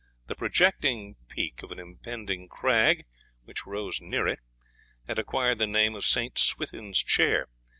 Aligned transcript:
The 0.25 0.33
projecting 0.35 1.15
peak 1.27 1.61
of 1.61 1.71
an 1.71 1.77
impending 1.77 2.47
crag 2.47 3.05
which 3.43 3.67
rose 3.67 4.01
near 4.01 4.25
it 4.27 4.39
had 5.07 5.19
acquired 5.19 5.59
the 5.59 5.67
name 5.67 5.93
of 5.93 6.05
Saint 6.07 6.39
Swithin's 6.39 7.03
Chair. 7.03 7.47